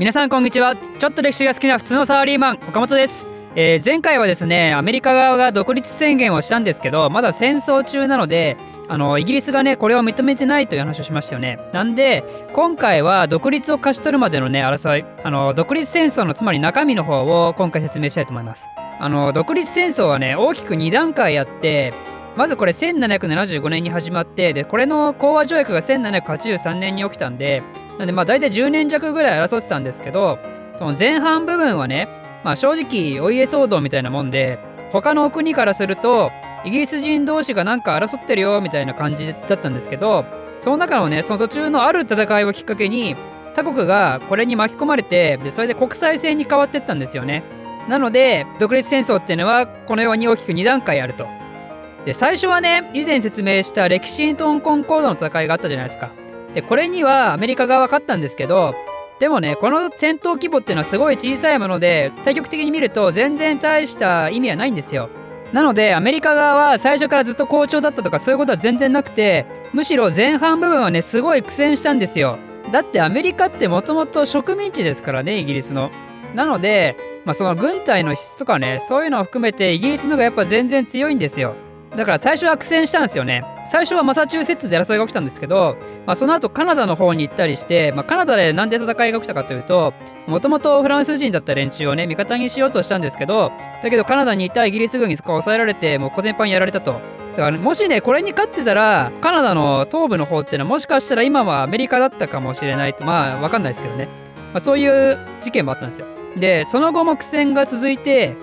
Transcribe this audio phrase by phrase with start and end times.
[0.00, 0.76] 皆さんこんにちは。
[0.76, 3.26] ちょっと歴史が好きな普通のサラリーマン岡本です。
[3.54, 8.56] えー、前回はですねアメリカ側が独立宣言をしたんですけどまだ戦争中なので
[8.88, 11.58] あのイギリスがねこれを認めてないという話をしましたよね。
[11.74, 12.24] なんで
[12.54, 18.68] 今回は独立を勝ち取るまでのね争いあの独立戦争のつまり中身の方を今回説明したいと思います。
[18.98, 21.92] あの独立戦争はね大きく2段階あって
[22.38, 27.62] まずこれ1775年に始まってでこれの講和条約が1783年に起きたんで
[28.00, 30.38] なんでまあ大体10年弱ぐらい争ってたんですけど、
[30.78, 32.08] その前半部分はね、
[32.42, 34.58] まあ正直お家騒動みたいなもんで、
[34.90, 36.32] 他の国からすると、
[36.64, 40.24] イギリス人同士がなんか争ってるよみたいな感じだったんですけど、
[40.60, 43.16] その中のね、その途中のある戦いをきっかけに、
[43.54, 47.42] 他国がこれに巻き込まれて、でそれで国際戦に変わってったんですよね。
[47.86, 51.26] なので、独立戦争っていうのは、このように大きく2段階あると。
[52.06, 56.18] で、最初はね、以前説明した歴史トンコンコードの戦いがあったじゃないですか。
[56.54, 58.74] で、これにはアメリカ側は勝ったんですけど、
[59.20, 65.10] でもね、この戦闘規模っていうのはすごい小さいもので、対局的に見ると全然大した意味はないんですよ。
[65.52, 72.38] なので、アメリカ側は最初からずっと好調だったとかそういうことは全然なくて、むしろ前半部分はね、すごい苦戦したんですよ。
[72.72, 75.90] だってアメリカってもともと植民地ですからね、イギリスの。
[76.34, 81.54] なので、まあ、その軍隊の質とかね、そういうのを含めてイギリスのがやっぱ全然強いんですよ。
[81.96, 83.44] だから最初は苦戦したんですよね。
[83.66, 89.92] 最初はマサチューセッツで争いが起きたんですけど、まあ、その後カナダの方に行ったりして、まあ、カナダでなんで戦いが起きたかというと、
[90.26, 93.50] もともとフランス人だった連中をね、味方にしようとしたんですけど、
[93.82, 96.92] だけどカナダにいたイギリス軍にそこを抑えられて、もうコテンパンやられたと。
[96.92, 96.98] だ
[97.36, 104.08] から、ね、もしね、これに勝ってたら、カナダの東部の方っていうのはもしかしたら今はアメリカだったかもしれないと、まあわかんないですけどね。
[104.52, 106.06] まあ、そういう事件もあったんですよ。
[106.36, 108.36] で、その後も苦戦が続いて、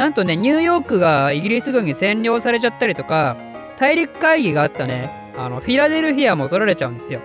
[0.00, 3.36] なんとね、ニューヨークがイギリス軍に占領されちゃったりとか、
[3.76, 7.20] 大陸会議があったね、あの、フィラデルフィアも取られちゃうんですよ。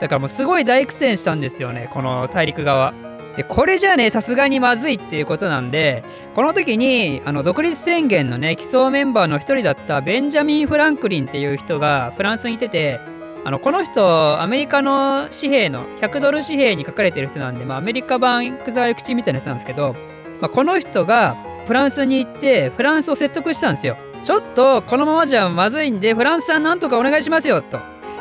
[0.00, 2.94] だからもうすごい大苦戦したんですよね、この大陸側。
[3.36, 12.98] で、これじゃね、さすがにまずいっていうことなんで、この時に、あの、独立宣言のね、基礎メンバーの一人だったベンジャミン・フランクリンっていう人がフランスにいてて、
[13.44, 19.94] あの、この人、アメリカの紙幣の、100ドル紙幣に書かれてる人なんで、まあ、アメリカ版福沢諭吉みたいな人なんですけど、
[20.40, 23.96] まあ、この人が、フランスに行ってフランスを説得したんですよ。
[24.22, 27.78] ちょっとこのままじゃまずいんでフランスさんなんとかお願いしますよと。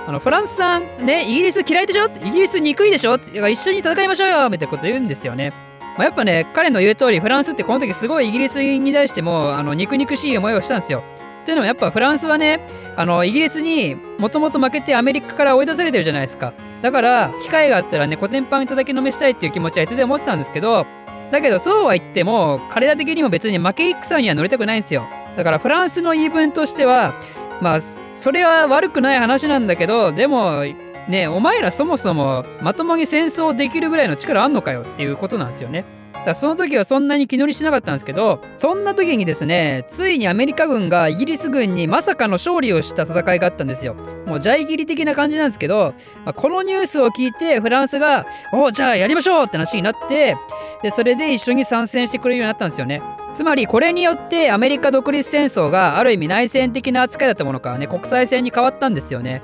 [0.07, 2.05] あのフランスさんねイギリス嫌いでしょ？
[2.23, 3.15] イギリス憎いでしょ？
[3.15, 5.53] 一緒に戦いましょうよみたいなこと言うんですよね。
[5.97, 11.03] まあ、やっぱね彼の言う通りフランスってこの時すごいイギリスに対してもあの憎々しい思いをしたんですよ。
[11.41, 12.59] っていうのもやっぱフランスはね
[12.95, 16.53] あのイギリスにもともと負けてアメリカから追い出されてるじゃないですか。
[16.81, 20.85] だから機会があったらねコテンパン叩きのめしたいっていう気持ちはいつでも持ってたんですけど
[21.31, 25.05] だけどそうは言っても彼ら的にも別に負け戦には乗りたくないんですよ。
[25.35, 27.13] だからフランスの言い分としては
[27.61, 27.79] まあ
[28.15, 30.63] それは悪くない話なんだけどでも
[31.09, 35.85] ねお前らそもそもまともに戦争できるぐらいの力あんのかよっていうことなんですよね。
[36.25, 43.93] だその時はそんなに気乗りしなかったんですけどそんな時にですねついにアメリカ軍がイギリス軍にまさかの勝利をした戦いがあったんですよ
[44.25, 45.93] もうジャイギリ的な感じなんですけど、
[46.25, 50.35] まあ、このニュースを聞いてフランスが「おおじゃあやりましょう!」って話になって
[50.81, 53.01] でそれで一緒に参戦してくれるようになったんですよね
[53.33, 59.43] つまりこれによってアメリカ独立戦争がある意味内戦的な扱いだったものからね国際戦に変わったんですよね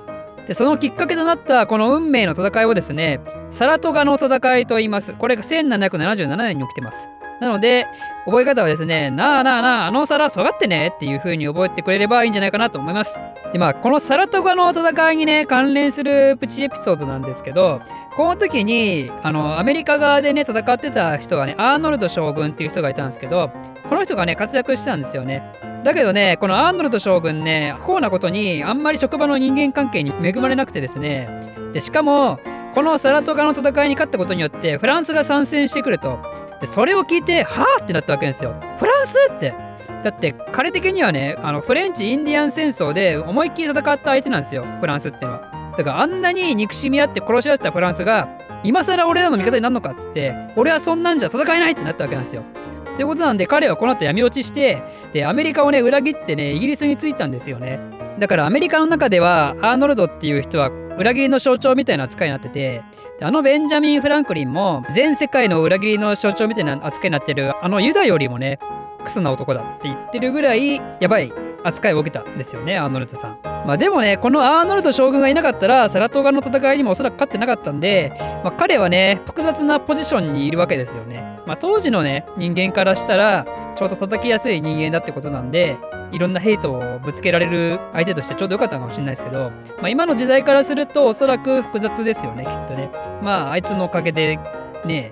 [0.52, 5.14] でそのきっかけとなったこの運命の戦いをですねサラトガの戦いと言います。
[5.14, 7.10] これが1777年に起きてます。
[7.40, 7.88] なので
[8.26, 13.18] 覚え方はですねなあなあなああの皿尖ってねっていう風に覚えてくれればいいんじゃないかなと思います。
[13.54, 17.80] でまあこのサラトガの戦いにね関連するプチエピソードなんですけど
[18.18, 23.52] この時にあのアメリカ側でね戦ってた人がねアーノルド将軍っていう人がいたんですけど
[23.88, 25.42] この人がね活躍してたんですよね。
[25.84, 31.28] だけどね、このアーノルド将軍ね、不幸なことに、あんまり職場の人間関係に恵まれなくてですね、
[31.74, 32.40] でしかも、
[32.76, 36.20] このサラトガの戦いに勝ったことによって、フランスが参戦してくると。
[36.60, 38.54] でそれを聞いて、はぁってなったわけですよ。
[38.78, 39.54] フランスって。
[40.04, 45.74] だって彼的にはね、あのフレンチ・インディアン戦争で思いっきり戦った相手なんですよ、フランスっていうのは。
[45.76, 48.28] だからあんなに憎しみ合って殺し合ってたフランスが、
[48.64, 52.44] 今更俺らの味方になるのかっつって、俺はそんなんじゃ戦えないってなったわけなんですよ。
[52.96, 54.84] ということなんで彼はこの後闇落ちして
[55.14, 57.80] でアメリカをね裏切ってねイギリスに着いたんですよね
[58.20, 62.84] だからアメリカの中ではアーノルドっていう人は裏切りの象徴みたいな扱いになってて
[63.22, 68.60] あのベンジャミン・フランクリンも全世界の裏切りの象徴みたいな扱いになってるあのユダよりもね
[69.04, 71.32] クソな男だって言ってるぐらいやばい
[71.64, 73.51] 扱いを受けたんですよねアーノルドさん。
[73.66, 78.14] まあでもねこのアーノルド将軍がいなかったらサラトガの戦いにもおそらく勝ってなかったんで、
[78.44, 81.40] まあ、彼はね複雑なポジションにいるわけですよね。
[81.46, 85.78] まあ、当時のね人間からしたらちょうど叩きやすい人間だってことなんで
[86.12, 92.92] いろんなヘイトをぶつけられる相手としてちょうどよかったかもしれないですけど、まあ、今の時代からするとおそらく複雑ですよねきっとね
[93.22, 94.40] まああいつのおかげで
[94.86, 95.12] ね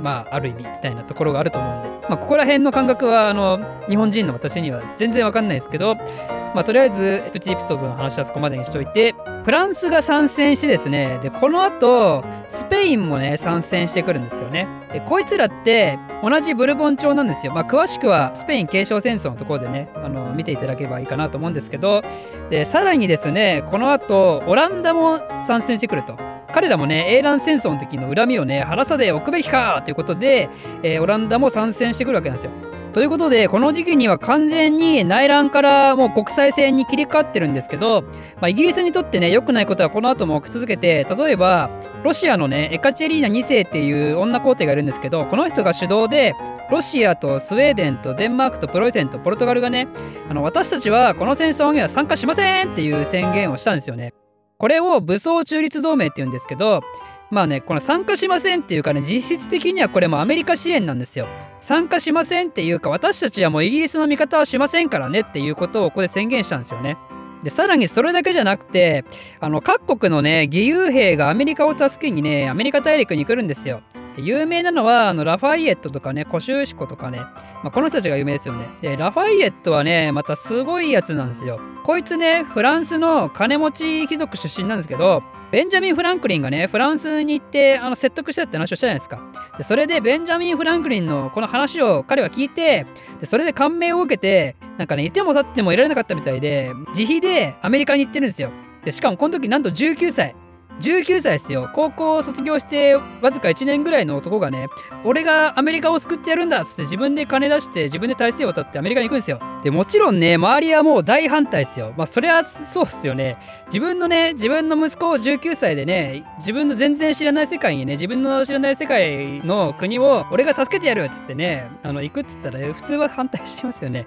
[0.00, 9.14] まあある意味みたいなところがあると思うんで、まあ、ここら辺の感覚はあの日本人の私には全然わかんないですけど、まあ、とりあえずプチエピソードの話はそこまでにしといて
[9.44, 17.52] フランスが参戦してですねでこの後スペインもね参戦してくるんですよねでこいつらって同じブルボン朝なんですよ。
[17.52, 22.02] まあ、詳しくはスペイン継承戦争のところでね、あの見ていただければいいかなと思うんですけど、
[22.48, 26.33] でさらにですね、この後、オランダも参戦してくると。
[26.54, 30.48] 彼らもね、英蘭戦争の時の恨みをね、晴らさでおくべきかということで、
[30.84, 32.52] えー、オランダも参戦してくるわけなんですよ。
[32.92, 38.02] ということで、この時期には完全に内乱からもう国際戦に切り替わってるんですけど、
[38.36, 41.70] まあ、イギリスにとってね、良くないことはこの後も起き続けて、例えば、
[42.04, 46.36] ロシアのね、エカチェリーナ2世っていう女皇帝がいるんですけど、この人が主導で、
[46.70, 49.88] ロシアとスウェーデンとデンマークとプロイセンとポルトガルがね、
[50.30, 54.14] あの私たちはこの戦争には参加しませんっていう宣言をしたんですよね。
[54.58, 56.82] これを武装中立同盟って言うんですけど、
[57.30, 61.26] まあね、この参加しませんっていうかね、実質的にはこれもアメリカ支援なんですよ。
[61.60, 66.96] 参加しませんっていうか、私たちはもうイギリスの味方はしませんからねっていうことをここで宣言したんですよね。
[67.42, 69.04] で、さらにそれだけじゃなくて、
[69.40, 73.82] あの、各国のね、義勇兵がアメリカを助けにね、アメリカ大陸に来るんですよ。
[74.16, 78.68] 有名なのはあのラファイエットとかね、コシューシコとかね、まあ、この人たちが有名ですよね。
[78.80, 81.60] で、ラファイエットはね、またすごいやつなんですよ。
[81.84, 89.20] こいつね、フランスの金持ち貴族出身なんですけど、ベンジャミン・フランクリンがね、フランスに行ってあの説得したって話をしたじゃないですか。
[89.56, 92.86] で、それでベンジャミン・フランクリンのこの話を彼は聞いて、
[93.20, 98.50] でそれで感銘を受けて、なんかね、いても立ってもいられなかったみたいで、自費でアメリカに行ってるんですよ。
[98.84, 100.34] で、しかもこの時なんと19歳。
[100.80, 101.70] 19歳ですよ。
[101.72, 104.68] 高校を卒業してわずか1年ぐらいの男がね、
[105.04, 109.38] 俺がアメリカを救ってやるんだっつって自分で金出して自分で体制を渡ってアメリカに行くんですよ。
[109.62, 111.94] で、もちろんね、周りはもう大反対ですよ。
[111.96, 113.38] まあそれはそうっすよね。
[113.66, 124.06] 自分のね、自分の息子を19歳でね、自分の全然知らない世界にね、自分の知らない世界の国を俺が助けてやるっつってね、あの、行くっつったら、ね、普通は反対しますよね。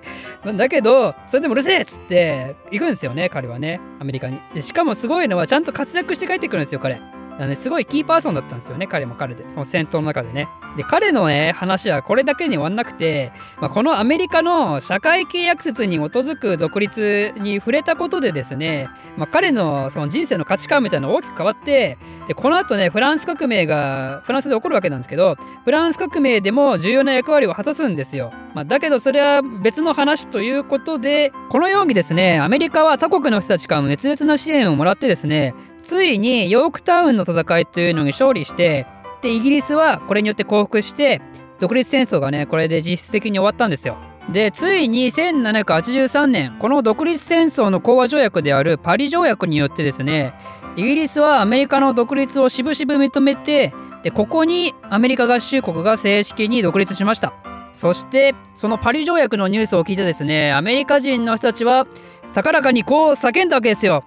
[0.56, 4.40] だけど、それでもうるせえっつって行くんですよね、彼はね、アメリカに。
[4.54, 7.00] で、しかもすごいのはちゃんと活躍して帰ってくるんですよ、彼。
[7.46, 10.48] ね、すごいキーパーソンだったんですよね、彼も彼で、その戦闘の中でね。
[10.76, 13.32] で、彼のね、話はこれだけに終わんなくて、
[13.62, 18.88] まあ、このアメリカの社会契約説に基づく独立に触れたことでですね、
[19.18, 28.32] まあ、彼のその人生の価値観みたいなの大きく変わって、で、この後ね、フランス革命がフランスで起こるわけなんですけど、フランス革命でも重要な役割を果たすんですよ。
[28.54, 35.54] まあ、だけどそれは別の話ということで、このようにですね、アメリカは他国の人たちからの熱烈な支援をもらってですね、
[35.88, 38.86] ついにヨークタウンの戦いというのに勝利して
[39.22, 41.22] でイギリスはこれによって降伏して
[41.62, 43.98] 独立戦争がねこれで実質的に終わったんですよ。
[44.30, 50.34] でついに1783年この独立戦争の講和条約であるパリ条約によってですね
[50.76, 53.74] イギリスはアメリカの独立をしぶしぶ認めて
[54.04, 57.32] でここにアメリカ合衆国が正式に独立しました
[57.72, 61.88] そしてそのパリ条約のニュースを聞いてですねアメリカ人の人たちは
[62.34, 64.04] 高らかにこう叫んだわけですよ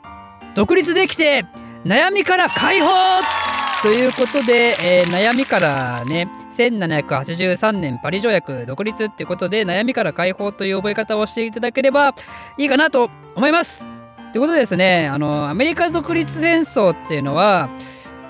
[0.54, 1.46] 独立できて
[1.84, 2.88] 悩みから解放
[3.82, 12.14] ということで、えー、悩みからね、1783年パリ条約独立っていうことで悩みから解放という覚え方をしていただければ
[12.58, 13.86] いいかなと思います。
[14.32, 17.70] ということでですね、あの、アメリカ独立戦争っていうのは、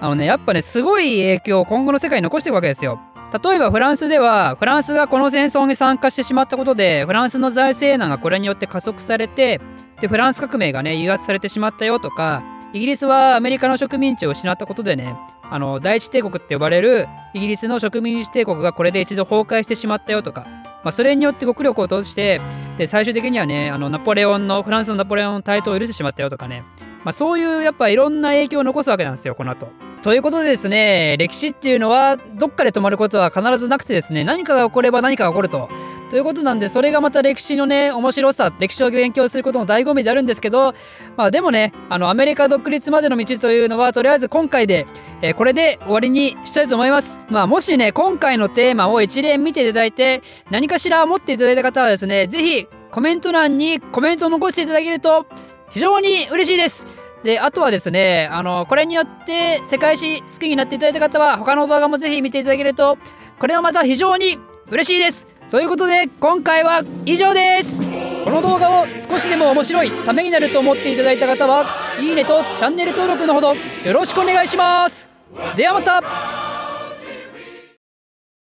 [0.00, 3.00] あのね、やっぱね、すごい影響を今後の世界に残していくわけですよ。
[3.44, 9.61] 例えばフランスでは、フランスがこの戦争に参加してしまったことで、フランスの財政難がこれによって加速されて、
[10.00, 12.42] で、フランス革命がね、誘発されてしまったよとか、
[12.73, 20.43] イギリスはアメリカの植民地を失ったことでね、あの第一帝国って呼ばれるイギリスの植民地帝国がこれで一度崩壊してしまったよとか、
[20.85, 22.41] まあ、それによって国力を落として
[22.79, 26.62] で最終的にはねあのナポレオンのフランスのナポレオンの台頭を許してしまったよとかね、
[27.05, 29.69] まあ、そういうやっぱいろんな影響を残すわけなんですよこの後。
[30.03, 35.69] ということでですね歴史っていうのはどっかで止まることは必ずなくてですね何かが起これば何かが起こると
[36.11, 40.75] ということなんで、それがまた歴史のね、面白さ、歴史を勉強することの醍醐味であるんですけど、
[41.17, 44.88] まあでもね、あの、アメリカ独立までの道というのは、とりあえず今回で、
[45.23, 47.21] えー、これで終わりにしたいと思います。
[47.31, 55.26] まあもしね、今回のテーマを一連見ていただいて、何かしら思っていただいた方はですね、ぜひコメント欄にコメントを残していただけると
[55.71, 56.87] 非常に嬉しいです。
[57.23, 62.99] で、あとはですね、あの、これによって世界史好きになっていただいた方は、他の動画もぜひ見ていただけると、
[63.38, 64.38] これはまた非常に
[64.71, 65.26] 嬉しいです。
[65.50, 67.83] ということで今回は以上です。
[68.25, 71.66] この動画を少しでも面白いためになると思っていただいた方は
[71.99, 75.11] いいねとチャンネル登録のほどよろしくお願いします。
[75.57, 76.50] ではまた。